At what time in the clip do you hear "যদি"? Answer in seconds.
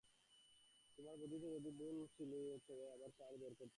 1.49-1.69